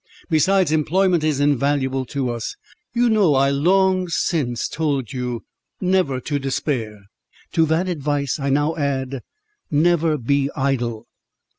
[0.31, 2.55] Besides, employment is invaluable to us;
[2.95, 5.43] you know I long since told you
[5.79, 9.21] never to despair—to that advice I now add,
[9.69, 11.05] never be idle."